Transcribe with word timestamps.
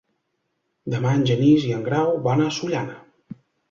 Demà 0.93 1.13
en 1.19 1.23
Genís 1.33 1.69
i 1.69 1.79
en 1.79 1.87
Grau 1.91 2.13
van 2.29 2.45
a 2.45 2.53
Sollana. 2.61 3.41